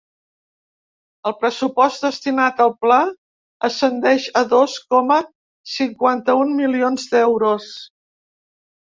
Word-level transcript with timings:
El 1.29 1.35
pressupost 1.41 2.05
destinat 2.07 2.63
al 2.65 2.73
pla 2.87 2.99
ascendeix 3.69 4.27
a 4.43 4.45
dos 4.57 4.81
coma 4.97 5.21
cinquanta-un 5.77 6.61
milions 6.65 7.11
d’euros. 7.17 7.73